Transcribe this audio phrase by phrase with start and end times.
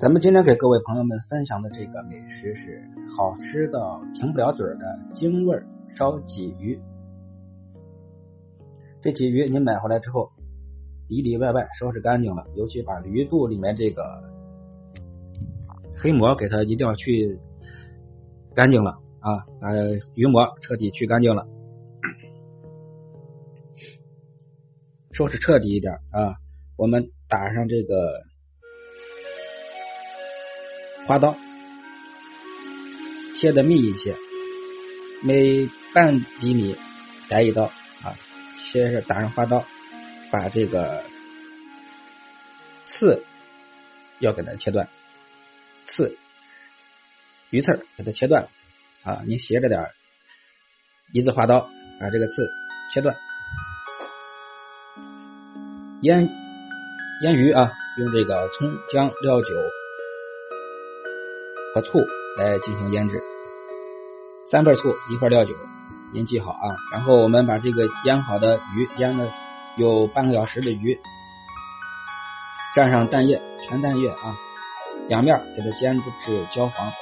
[0.00, 2.82] 咱们今天给各位朋友们分享的这个美食是
[3.14, 6.80] 好吃到停不了嘴的京味烧鲫鱼。
[9.02, 10.30] 这鲫鱼您买回来之后，
[11.06, 14.02] 里里外外收拾干净了，尤其把鱼肚里面这个
[15.98, 17.38] 黑膜给它一定要去
[18.54, 19.68] 干净了啊，把
[20.14, 21.46] 鱼膜彻底去干净了，
[25.12, 26.36] 收拾彻底一点啊。
[26.78, 28.29] 我们打上这个。
[31.06, 31.36] 花刀
[33.34, 34.16] 切的密一些，
[35.22, 36.76] 每半厘米
[37.28, 38.16] 来一刀啊，
[38.58, 39.64] 切是打上花刀，
[40.30, 41.02] 把这个
[42.86, 43.24] 刺
[44.20, 44.88] 要给它切断，
[45.84, 46.16] 刺
[47.50, 48.48] 鱼刺给它切断
[49.02, 49.90] 啊，你斜着点
[51.12, 52.50] 一字花刀把这个刺
[52.94, 53.16] 切断，
[56.02, 56.28] 腌
[57.22, 59.48] 腌鱼啊，用这个葱姜料酒。
[61.72, 62.00] 和醋
[62.36, 63.22] 来进行腌制，
[64.50, 65.54] 三份醋，一份料酒，
[66.12, 66.76] 您记好啊。
[66.92, 69.32] 然后我们把这个腌好的鱼，腌了
[69.76, 71.00] 有半个小时的鱼，
[72.74, 74.36] 蘸上蛋液，全蛋液啊，
[75.06, 76.92] 两面给它煎至焦黄，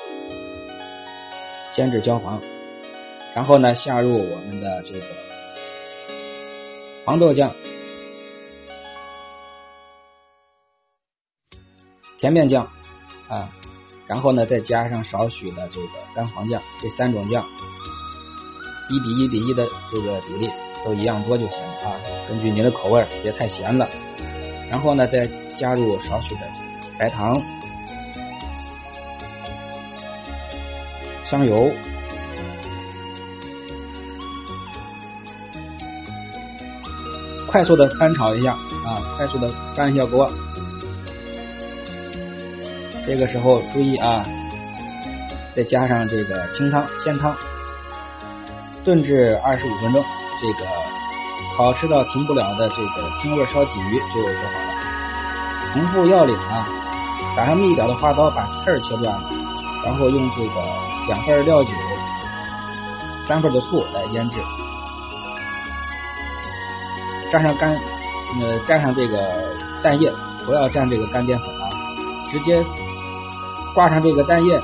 [1.74, 2.42] 煎至焦黄。
[3.34, 5.06] 然后呢，下入我们的这个
[7.06, 7.54] 黄豆酱、
[12.18, 12.70] 甜面酱
[13.28, 13.50] 啊。
[14.08, 17.44] 然后呢，再加上少许的这个干黄酱，这三种酱
[18.88, 20.50] 一比一比一的这个比例
[20.82, 21.92] 都一样多就行了啊。
[22.26, 23.86] 根据您的口味，别太咸了。
[24.70, 26.40] 然后呢，再加入少许的
[26.98, 27.38] 白糖、
[31.26, 31.70] 香油，
[37.46, 38.52] 快速的翻炒一下
[38.86, 40.32] 啊，快速的翻一下锅。
[43.08, 44.22] 这个时候注意啊，
[45.56, 47.34] 再加上这个清汤鲜汤，
[48.84, 50.04] 炖至二十五分钟，
[50.38, 50.68] 这个
[51.56, 55.72] 好吃到停不了的这个清味烧鲫鱼就做好了。
[55.72, 56.68] 重复要领啊，
[57.34, 59.18] 打上密一点的花刀，把刺儿切断，
[59.86, 60.62] 然后用这个
[61.06, 61.70] 两份料酒、
[63.26, 64.36] 三份的醋来腌制，
[67.32, 67.74] 蘸上干
[68.42, 70.12] 呃蘸上这个蛋液，
[70.44, 71.70] 不要蘸这个干淀粉啊，
[72.30, 72.62] 直接。
[73.74, 74.60] 挂上这个蛋液，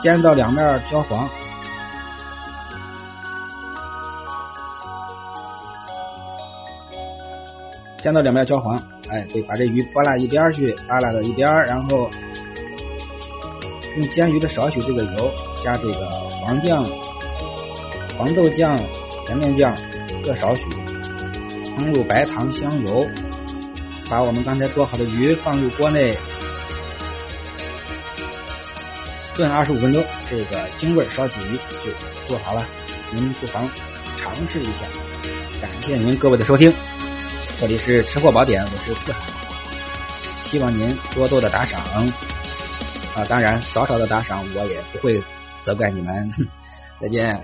[0.00, 1.28] 煎到两面焦黄，
[8.02, 8.76] 煎到两面焦黄，
[9.08, 12.10] 哎，对，把这鱼拨拉一边去，扒拉到一边，然后
[13.96, 15.30] 用煎鱼的少许这个油，
[15.64, 16.08] 加这个
[16.44, 16.84] 黄酱、
[18.18, 18.76] 黄豆酱、
[19.26, 19.76] 甜面酱
[20.24, 20.62] 各少许，
[21.76, 23.06] 烹入白糖、香油，
[24.10, 26.18] 把我们刚才做好的鱼放入锅内。
[29.38, 31.92] 炖二十五分钟，这个京味烧鲫鱼就
[32.26, 32.66] 做好了，
[33.12, 33.70] 您不妨
[34.16, 34.84] 尝试一下。
[35.60, 36.74] 感谢您各位的收听，
[37.60, 39.20] 这里是吃货宝典，我是四海，
[40.50, 41.80] 希望您多多的打赏
[43.14, 45.22] 啊，当然少少的打赏我也不会
[45.62, 46.28] 责怪你们。
[47.00, 47.40] 再见。